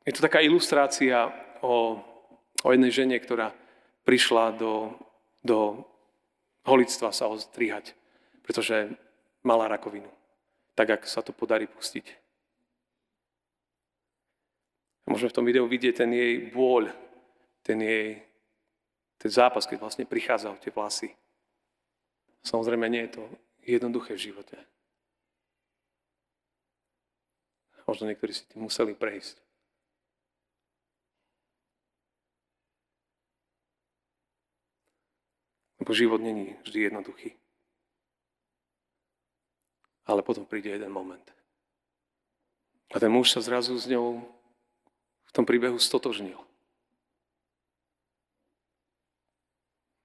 je 0.05 0.13
to 0.13 0.21
taká 0.21 0.45
ilustrácia 0.45 1.31
o, 1.61 1.97
o 2.61 2.69
jednej 2.69 2.91
žene, 2.93 3.17
ktorá 3.17 3.53
prišla 4.05 4.57
do, 4.57 4.93
do 5.41 5.85
holictva 6.65 7.13
sa 7.13 7.29
ostrihať, 7.29 7.93
pretože 8.41 8.93
mala 9.45 9.69
rakovinu. 9.69 10.09
Tak, 10.73 11.01
ak 11.01 11.03
sa 11.05 11.21
to 11.21 11.33
podarí 11.33 11.65
pustiť. 11.69 12.05
Môžeme 15.11 15.27
v 15.27 15.37
tom 15.37 15.43
videu 15.43 15.67
vidieť 15.67 16.07
ten 16.07 16.11
jej 16.15 16.47
bôľ, 16.55 16.87
ten 17.67 17.83
jej 17.83 18.31
ten 19.21 19.29
zápas, 19.29 19.69
keď 19.69 19.85
vlastne 19.85 20.09
prichádza 20.09 20.49
o 20.49 20.57
tie 20.57 20.73
vlasy. 20.73 21.13
Samozrejme, 22.41 22.89
nie 22.89 23.05
je 23.05 23.21
to 23.21 23.23
jednoduché 23.61 24.17
v 24.17 24.33
živote. 24.33 24.57
Možno 27.85 28.09
niektorí 28.09 28.33
si 28.33 28.49
tým 28.49 28.65
museli 28.65 28.97
prejsť. 28.97 29.37
Lebo 35.85 35.93
život 35.93 36.17
není 36.17 36.57
vždy 36.65 36.89
jednoduchý. 36.89 37.37
Ale 40.09 40.25
potom 40.25 40.49
príde 40.49 40.73
jeden 40.73 40.89
moment. 40.89 41.29
A 42.89 42.97
ten 42.97 43.13
muž 43.13 43.37
sa 43.37 43.41
zrazu 43.45 43.77
s 43.77 43.85
ňou 43.85 44.25
v 45.31 45.35
tom 45.35 45.47
príbehu 45.47 45.79
stotožnil. 45.79 46.37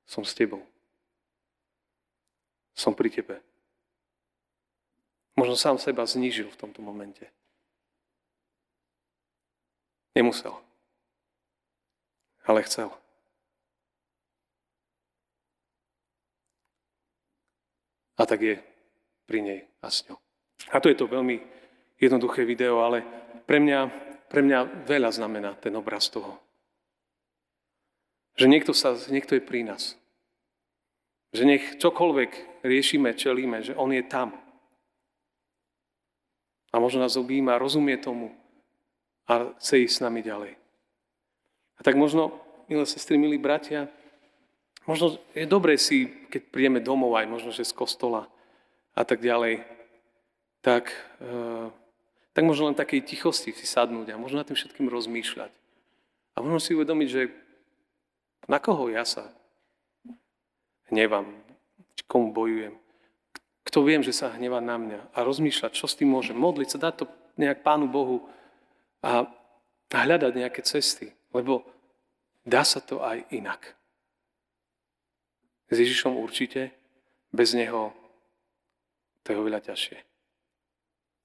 Som 0.07 0.23
s 0.23 0.33
tebou 0.33 0.63
som 2.77 2.93
pri 2.93 3.09
tebe. 3.09 3.41
Možno 5.33 5.57
sám 5.57 5.81
seba 5.81 6.05
znížil 6.05 6.53
v 6.53 6.61
tomto 6.61 6.85
momente. 6.85 7.25
Nemusel. 10.13 10.53
Ale 12.45 12.63
chcel. 12.69 12.93
A 18.17 18.25
tak 18.25 18.41
je 18.45 18.57
pri 19.29 19.41
nej 19.45 19.61
a 19.81 19.93
s 19.93 20.05
ňou. 20.09 20.17
A 20.73 20.81
to 20.81 20.89
je 20.89 20.97
to 20.97 21.05
veľmi 21.05 21.41
jednoduché 22.01 22.49
video, 22.49 22.81
ale 22.81 23.05
pre 23.45 23.61
mňa, 23.61 24.06
pre 24.27 24.43
mňa 24.43 24.87
veľa 24.87 25.11
znamená 25.15 25.55
ten 25.59 25.75
obraz 25.79 26.11
toho. 26.11 26.39
Že 28.37 28.53
niekto, 28.53 28.73
sa, 28.77 28.93
niekto 29.09 29.39
je 29.39 29.43
pri 29.43 29.65
nás. 29.65 29.97
Že 31.33 31.43
nech 31.49 31.65
čokoľvek 31.81 32.63
riešime, 32.67 33.17
čelíme, 33.17 33.65
že 33.65 33.73
On 33.79 33.89
je 33.89 34.05
tam. 34.05 34.37
A 36.71 36.77
možno 36.77 37.01
nás 37.01 37.17
objíma, 37.17 37.57
rozumie 37.57 37.97
tomu 37.97 38.37
a 39.27 39.57
chce 39.59 39.89
ísť 39.89 39.95
s 39.97 40.05
nami 40.05 40.21
ďalej. 40.21 40.53
A 41.77 41.81
tak 41.81 41.97
možno, 41.97 42.37
milé 42.69 42.85
sestry, 42.85 43.17
milí 43.17 43.41
bratia, 43.41 43.89
možno 44.85 45.19
je 45.33 45.45
dobré 45.49 45.81
si, 45.81 46.29
keď 46.31 46.43
prídeme 46.53 46.81
domov 46.85 47.17
aj 47.17 47.27
možno, 47.27 47.51
že 47.51 47.67
z 47.67 47.75
kostola 47.75 48.29
a 48.97 49.03
tak 49.05 49.21
ďalej, 49.21 49.65
tak, 50.61 50.93
e, 51.21 51.35
tak 52.37 52.45
možno 52.45 52.69
len 52.69 52.77
takej 52.77 53.01
tichosti 53.01 53.57
si 53.57 53.65
sadnúť 53.65 54.13
a 54.13 54.21
možno 54.21 54.45
nad 54.45 54.47
tým 54.47 54.61
všetkým 54.61 54.93
rozmýšľať. 54.93 55.49
A 56.37 56.45
možno 56.45 56.61
si 56.61 56.77
uvedomiť, 56.77 57.09
že 57.09 57.33
na 58.45 58.61
koho 58.61 58.93
ja 58.93 59.09
sa 59.09 59.33
hnevam, 60.93 61.33
komu 62.05 62.37
bojujem. 62.37 62.77
Kto 63.65 63.81
viem, 63.81 64.05
že 64.05 64.13
sa 64.13 64.37
hnevá 64.37 64.61
na 64.61 64.77
mňa 64.77 65.17
a 65.17 65.19
rozmýšľať, 65.25 65.73
čo 65.73 65.89
s 65.89 65.97
tým 65.97 66.13
môžem, 66.13 66.37
modliť 66.37 66.77
sa, 66.77 66.93
dať 66.93 66.95
to 67.01 67.05
nejak 67.41 67.65
Pánu 67.65 67.89
Bohu 67.89 68.29
a 69.01 69.33
hľadať 69.89 70.37
nejaké 70.37 70.61
cesty, 70.61 71.17
lebo 71.33 71.65
dá 72.45 72.69
sa 72.69 72.85
to 72.85 73.01
aj 73.01 73.25
inak. 73.33 73.73
S 75.73 75.81
Ježišom 75.81 76.21
určite, 76.21 76.69
bez 77.33 77.57
Neho 77.57 77.97
to 79.25 79.33
je 79.33 79.41
oveľa 79.41 79.73
ťažšie. 79.73 80.16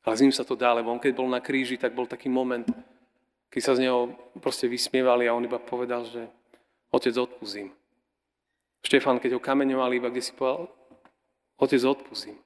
Ale 0.01 0.17
s 0.17 0.23
ním 0.25 0.33
sa 0.33 0.41
to 0.41 0.57
dá, 0.57 0.73
lebo 0.73 0.89
on 0.89 0.97
keď 0.97 1.13
bol 1.13 1.29
na 1.29 1.37
kríži, 1.37 1.77
tak 1.77 1.93
bol 1.93 2.09
taký 2.09 2.25
moment, 2.25 2.65
keď 3.53 3.61
sa 3.61 3.77
z 3.77 3.85
neho 3.85 4.09
proste 4.41 4.65
vysmievali 4.65 5.29
a 5.29 5.35
on 5.35 5.45
iba 5.45 5.61
povedal, 5.61 6.07
že 6.09 6.25
otec 6.89 7.13
odpúzim. 7.17 7.69
Štefan, 8.81 9.21
keď 9.21 9.37
ho 9.37 9.41
kameňovali, 9.41 10.01
iba 10.01 10.09
kde 10.09 10.25
si 10.25 10.33
povedal, 10.33 10.65
otec, 11.61 11.81
odpustím. 11.85 12.37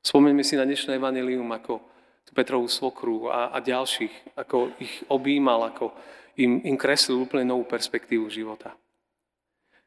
Spomeňme 0.00 0.40
si 0.40 0.56
na 0.56 0.64
dnešné 0.64 0.96
evanelium, 0.96 1.50
ako 1.52 1.82
tú 2.24 2.32
Petrovú 2.32 2.66
svokru 2.66 3.28
a, 3.28 3.52
a 3.52 3.60
ďalších, 3.60 4.38
ako 4.40 4.72
ich 4.80 5.04
objímal, 5.12 5.68
ako 5.68 5.92
im, 6.40 6.64
im 6.64 6.76
kreslil 6.80 7.22
úplne 7.22 7.44
novú 7.44 7.68
perspektívu 7.68 8.26
života. 8.32 8.72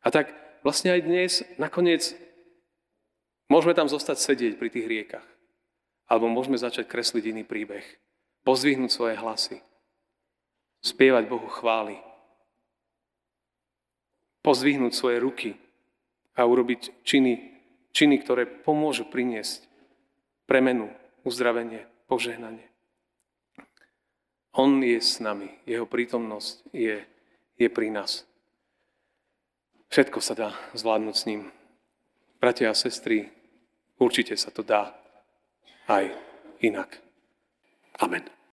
A 0.06 0.08
tak 0.14 0.32
vlastne 0.62 0.94
aj 0.94 1.02
dnes 1.04 1.32
nakoniec 1.58 2.16
môžeme 3.52 3.74
tam 3.74 3.90
zostať 3.90 4.18
sedieť 4.22 4.54
pri 4.56 4.70
tých 4.72 4.88
riekach. 4.88 5.28
Alebo 6.10 6.26
môžeme 6.26 6.58
začať 6.58 6.90
kresliť 6.90 7.30
iný 7.30 7.46
príbeh. 7.46 7.86
Pozdvihnúť 8.42 8.92
svoje 8.92 9.16
hlasy. 9.22 9.62
Spievať 10.82 11.30
Bohu 11.30 11.46
chvály 11.46 12.02
pozdvihnúť 14.50 14.94
svoje 14.96 15.18
ruky 15.20 15.52
a 16.36 16.48
urobiť 16.48 17.04
činy, 17.04 17.34
činy, 17.92 18.16
ktoré 18.24 18.48
pomôžu 18.48 19.08
priniesť 19.08 19.68
premenu, 20.48 20.90
uzdravenie, 21.22 21.86
požehnanie. 22.08 22.66
On 24.56 24.82
je 24.82 24.98
s 24.98 25.22
nami, 25.22 25.54
jeho 25.70 25.86
prítomnosť 25.86 26.74
je, 26.74 27.06
je 27.60 27.70
pri 27.70 27.94
nás. 27.94 28.26
Všetko 29.94 30.20
sa 30.22 30.34
dá 30.34 30.50
zvládnuť 30.74 31.16
s 31.16 31.28
ním. 31.30 31.42
Bratia 32.42 32.72
a 32.72 32.78
sestry, 32.78 33.30
určite 34.00 34.34
sa 34.34 34.50
to 34.50 34.64
dá 34.66 34.96
aj 35.90 36.14
inak. 36.62 37.02
Amen. 37.98 38.39